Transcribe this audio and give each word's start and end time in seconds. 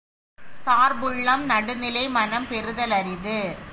சார்புள்ளம் 0.65 1.43
நடுநிலை 1.43 2.09
மனம் 2.09 2.47
பெறுதல் 2.47 2.91
அரிது. 2.91 3.39